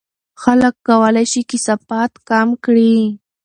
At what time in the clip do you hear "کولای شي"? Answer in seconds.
0.87-1.41